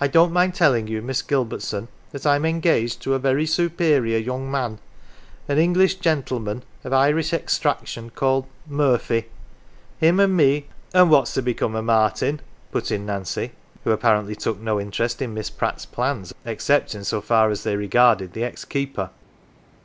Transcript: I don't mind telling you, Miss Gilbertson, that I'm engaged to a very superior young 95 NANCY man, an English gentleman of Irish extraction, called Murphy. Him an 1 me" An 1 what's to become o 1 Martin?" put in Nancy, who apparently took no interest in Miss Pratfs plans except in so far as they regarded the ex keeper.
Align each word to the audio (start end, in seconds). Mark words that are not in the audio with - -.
I 0.00 0.08
don't 0.08 0.32
mind 0.32 0.56
telling 0.56 0.88
you, 0.88 1.00
Miss 1.00 1.22
Gilbertson, 1.22 1.86
that 2.10 2.26
I'm 2.26 2.44
engaged 2.44 3.00
to 3.02 3.14
a 3.14 3.20
very 3.20 3.46
superior 3.46 4.18
young 4.18 4.50
95 4.50 4.50
NANCY 4.50 4.70
man, 4.72 4.78
an 5.56 5.62
English 5.62 5.94
gentleman 6.00 6.64
of 6.82 6.92
Irish 6.92 7.32
extraction, 7.32 8.10
called 8.10 8.46
Murphy. 8.66 9.26
Him 10.00 10.18
an 10.18 10.30
1 10.30 10.36
me" 10.36 10.66
An 10.92 11.02
1 11.02 11.08
what's 11.10 11.34
to 11.34 11.42
become 11.42 11.74
o 11.76 11.78
1 11.78 11.84
Martin?" 11.84 12.40
put 12.72 12.90
in 12.90 13.06
Nancy, 13.06 13.52
who 13.84 13.92
apparently 13.92 14.34
took 14.34 14.58
no 14.58 14.80
interest 14.80 15.22
in 15.22 15.34
Miss 15.34 15.50
Pratfs 15.50 15.86
plans 15.86 16.34
except 16.44 16.92
in 16.96 17.04
so 17.04 17.20
far 17.20 17.48
as 17.50 17.62
they 17.62 17.76
regarded 17.76 18.32
the 18.32 18.42
ex 18.42 18.64
keeper. 18.64 19.10